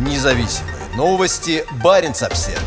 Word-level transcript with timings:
Независимые 0.00 0.76
новости. 0.96 1.62
Барин 1.84 2.12
обсерва 2.12 2.58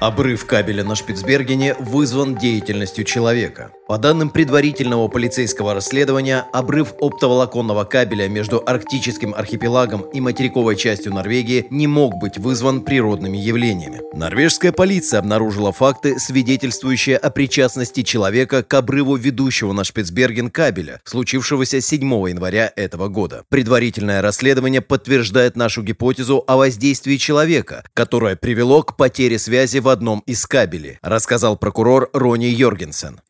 Обрыв 0.00 0.46
кабеля 0.46 0.82
на 0.82 0.96
Шпицбергене 0.96 1.74
вызван 1.74 2.34
деятельностью 2.34 3.04
человека. 3.04 3.70
По 3.88 3.98
данным 3.98 4.30
предварительного 4.30 5.06
полицейского 5.06 5.72
расследования, 5.72 6.44
обрыв 6.52 6.94
оптоволоконного 7.00 7.84
кабеля 7.84 8.26
между 8.28 8.60
арктическим 8.66 9.32
архипелагом 9.32 10.00
и 10.12 10.20
материковой 10.20 10.74
частью 10.74 11.14
Норвегии 11.14 11.68
не 11.70 11.86
мог 11.86 12.16
быть 12.16 12.36
вызван 12.36 12.80
природными 12.80 13.38
явлениями. 13.38 14.00
Норвежская 14.12 14.72
полиция 14.72 15.20
обнаружила 15.20 15.70
факты, 15.70 16.18
свидетельствующие 16.18 17.16
о 17.16 17.30
причастности 17.30 18.02
человека 18.02 18.64
к 18.64 18.74
обрыву 18.74 19.14
ведущего 19.14 19.72
на 19.72 19.84
Шпицберген 19.84 20.50
кабеля, 20.50 21.00
случившегося 21.04 21.80
7 21.80 22.00
января 22.28 22.72
этого 22.74 23.06
года. 23.06 23.44
Предварительное 23.50 24.20
расследование 24.20 24.80
подтверждает 24.80 25.54
нашу 25.56 25.84
гипотезу 25.84 26.42
о 26.48 26.56
воздействии 26.56 27.18
человека, 27.18 27.84
которое 27.94 28.34
привело 28.34 28.82
к 28.82 28.96
потере 28.96 29.38
связи 29.38 29.78
в 29.78 29.88
одном 29.88 30.24
из 30.26 30.44
кабелей, 30.44 30.98
рассказал 31.02 31.56
прокурор 31.56 32.10
Рони 32.12 32.46
Йоргенсен. 32.46 33.20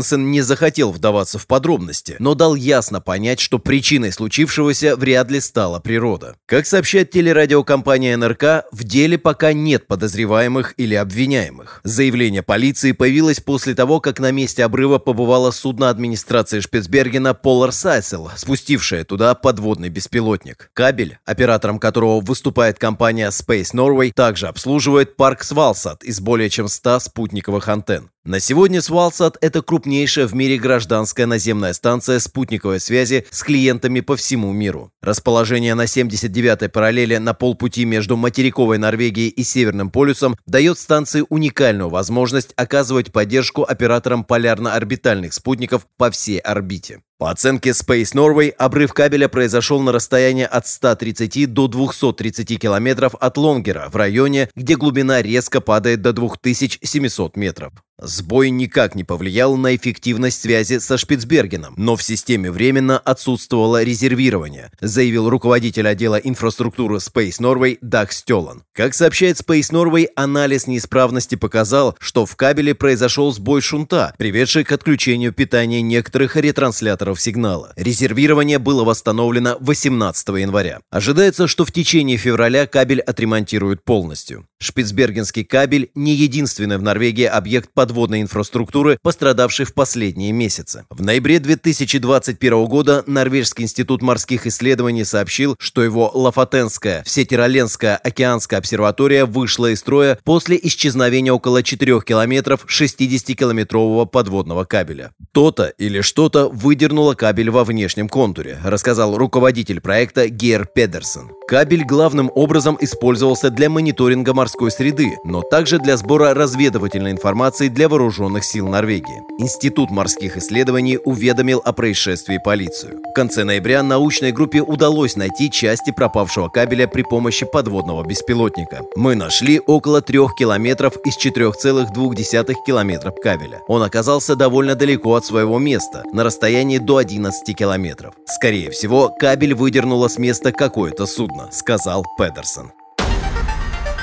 Йоргенсен 0.00 0.30
не 0.30 0.40
захотел 0.40 0.92
вдаваться 0.92 1.38
в 1.38 1.46
подробности, 1.46 2.16
но 2.18 2.34
дал 2.34 2.54
ясно 2.54 3.00
понять, 3.00 3.38
что 3.38 3.58
причиной 3.58 4.12
случившегося 4.12 4.96
вряд 4.96 5.30
ли 5.30 5.40
стала 5.40 5.78
природа. 5.78 6.36
Как 6.46 6.66
сообщает 6.66 7.10
телерадиокомпания 7.10 8.16
НРК, 8.16 8.64
в 8.72 8.84
деле 8.84 9.18
пока 9.18 9.52
нет 9.52 9.86
подозреваемых 9.86 10.74
или 10.78 10.94
обвиняемых. 10.94 11.80
Заявление 11.84 12.42
полиции 12.42 12.92
появилось 12.92 13.40
после 13.40 13.74
того, 13.74 14.00
как 14.00 14.20
на 14.20 14.30
месте 14.30 14.64
обрыва 14.64 14.98
побывало 14.98 15.50
судно 15.50 15.90
администрации 15.90 16.60
Шпицбергена 16.60 17.36
Polar 17.42 17.72
Сайсел, 17.72 18.30
спустившее 18.36 19.04
туда 19.04 19.34
подводный 19.34 19.90
беспилотник. 19.90 20.70
Кабель, 20.72 21.18
оператором 21.26 21.78
которого 21.78 22.20
выступает 22.20 22.78
компания 22.78 23.28
Space 23.28 23.74
Norway, 23.74 24.12
также 24.12 24.48
обслуживает 24.48 25.16
парк 25.16 25.42
Свалсад, 25.42 26.02
из 26.02 26.20
более 26.20 26.48
чем 26.48 26.68
100 26.68 27.00
спутниковых 27.00 27.68
антенн. 27.68 28.10
На 28.26 28.38
сегодня 28.38 28.82
Свалсат– 28.82 29.38
это 29.40 29.62
крупнейшая 29.62 30.26
в 30.26 30.34
мире 30.34 30.58
гражданская 30.58 31.24
наземная 31.24 31.72
станция 31.72 32.18
спутниковой 32.18 32.78
связи 32.78 33.24
с 33.30 33.42
клиентами 33.42 34.00
по 34.00 34.14
всему 34.14 34.52
миру. 34.52 34.92
Расположение 35.00 35.74
на 35.74 35.86
79-й 35.86 36.68
параллели 36.68 37.16
на 37.16 37.32
полпути 37.32 37.86
между 37.86 38.18
материковой 38.18 38.76
Норвегией 38.76 39.30
и 39.30 39.42
Северным 39.42 39.90
полюсом 39.90 40.36
дает 40.44 40.78
станции 40.78 41.24
уникальную 41.30 41.88
возможность 41.88 42.52
оказывать 42.56 43.10
поддержку 43.10 43.62
операторам 43.62 44.22
полярно-орбитальных 44.24 45.32
спутников 45.32 45.86
по 45.96 46.10
всей 46.10 46.40
орбите. 46.40 47.00
По 47.20 47.30
оценке 47.30 47.72
Space 47.72 48.14
Norway, 48.14 48.48
обрыв 48.48 48.94
кабеля 48.94 49.28
произошел 49.28 49.78
на 49.82 49.92
расстоянии 49.92 50.46
от 50.46 50.66
130 50.66 51.52
до 51.52 51.68
230 51.68 52.58
километров 52.58 53.14
от 53.20 53.36
Лонгера 53.36 53.90
в 53.90 53.96
районе, 53.96 54.48
где 54.56 54.74
глубина 54.74 55.20
резко 55.20 55.60
падает 55.60 56.00
до 56.00 56.14
2700 56.14 57.36
метров. 57.36 57.74
Сбой 58.02 58.48
никак 58.48 58.94
не 58.94 59.04
повлиял 59.04 59.56
на 59.56 59.76
эффективность 59.76 60.40
связи 60.40 60.78
со 60.78 60.96
Шпицбергеном, 60.96 61.74
но 61.76 61.96
в 61.96 62.02
системе 62.02 62.50
временно 62.50 62.98
отсутствовало 62.98 63.82
резервирование, 63.82 64.70
заявил 64.80 65.28
руководитель 65.28 65.86
отдела 65.86 66.16
инфраструктуры 66.16 66.96
Space 66.96 67.40
Norway 67.40 67.76
Даг 67.82 68.12
Стелан. 68.12 68.62
Как 68.72 68.94
сообщает 68.94 69.38
Space 69.38 69.70
Norway, 69.70 70.06
анализ 70.16 70.66
неисправности 70.66 71.34
показал, 71.34 71.94
что 72.00 72.24
в 72.24 72.36
кабеле 72.36 72.74
произошел 72.74 73.32
сбой 73.32 73.60
шунта, 73.60 74.14
приведший 74.16 74.64
к 74.64 74.72
отключению 74.72 75.34
питания 75.34 75.82
некоторых 75.82 76.36
ретрансляторов 76.36 77.09
сигнала. 77.18 77.72
Резервирование 77.76 78.58
было 78.58 78.84
восстановлено 78.84 79.56
18 79.60 80.28
января. 80.28 80.80
Ожидается, 80.90 81.48
что 81.48 81.64
в 81.64 81.72
течение 81.72 82.16
февраля 82.16 82.66
кабель 82.66 83.00
отремонтируют 83.00 83.82
полностью. 83.84 84.46
Шпицбергенский 84.60 85.44
кабель 85.44 85.90
не 85.94 86.14
единственный 86.14 86.76
в 86.76 86.82
Норвегии 86.82 87.24
объект 87.24 87.70
подводной 87.72 88.20
инфраструктуры, 88.20 88.98
пострадавший 89.02 89.64
в 89.64 89.74
последние 89.74 90.32
месяцы. 90.32 90.84
В 90.90 91.02
ноябре 91.02 91.40
2021 91.40 92.66
года 92.66 93.02
Норвежский 93.06 93.64
институт 93.64 94.02
морских 94.02 94.46
исследований 94.46 95.04
сообщил, 95.04 95.56
что 95.58 95.82
его 95.82 96.10
Лафатенская, 96.12 97.02
Всетироленская 97.04 97.96
океанская 97.96 98.58
обсерватория 98.58 99.24
вышла 99.24 99.72
из 99.72 99.80
строя 99.80 100.18
после 100.24 100.60
исчезновения 100.62 101.32
около 101.32 101.62
4 101.62 102.00
километров 102.02 102.66
60-километрового 102.68 104.06
подводного 104.06 104.64
кабеля. 104.64 105.12
То-то 105.32 105.66
или 105.78 106.00
что-то 106.00 106.48
выдернуло 106.48 107.14
кабель 107.14 107.50
во 107.50 107.62
внешнем 107.62 108.08
контуре, 108.08 108.58
рассказал 108.64 109.16
руководитель 109.16 109.80
проекта 109.80 110.28
Гер 110.28 110.66
Педерсон. 110.66 111.30
Кабель 111.46 111.84
главным 111.84 112.32
образом 112.34 112.76
использовался 112.80 113.50
для 113.50 113.70
мониторинга 113.70 114.34
морской 114.34 114.72
среды, 114.72 115.16
но 115.24 115.42
также 115.42 115.78
для 115.78 115.96
сбора 115.96 116.34
разведывательной 116.34 117.12
информации 117.12 117.68
для 117.68 117.88
вооруженных 117.88 118.44
сил 118.44 118.66
Норвегии. 118.66 119.22
Институт 119.38 119.90
морских 119.90 120.36
исследований 120.36 120.98
уведомил 121.04 121.62
о 121.64 121.72
происшествии 121.72 122.38
полицию. 122.44 122.98
В 123.10 123.12
конце 123.12 123.44
ноября 123.44 123.84
научной 123.84 124.32
группе 124.32 124.62
удалось 124.62 125.14
найти 125.16 125.48
части 125.50 125.92
пропавшего 125.92 126.48
кабеля 126.48 126.88
при 126.88 127.02
помощи 127.02 127.46
подводного 127.46 128.04
беспилотника. 128.04 128.82
Мы 128.96 129.14
нашли 129.14 129.60
около 129.64 130.02
трех 130.02 130.34
километров 130.34 130.96
из 131.04 131.16
4,2 131.24 132.54
километров 132.66 133.14
кабеля. 133.22 133.60
Он 133.68 133.82
оказался 133.82 134.34
довольно 134.34 134.74
далеко 134.74 135.19
от 135.20 135.24
своего 135.24 135.58
места, 135.58 136.02
на 136.12 136.22
расстоянии 136.22 136.76
до 136.76 136.98
11 136.98 137.56
километров. 137.56 138.14
Скорее 138.26 138.70
всего, 138.70 139.08
кабель 139.08 139.54
выдернуло 139.54 140.08
с 140.08 140.18
места 140.18 140.52
какое-то 140.52 141.06
судно 141.06 141.30
трудно»,— 141.30 141.48
сказал 141.52 142.04
Педерсон. 142.18 142.72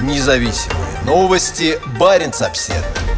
Независимые 0.02 1.04
новости. 1.06 1.80
Барин 2.00 2.32
обседный. 2.40 3.17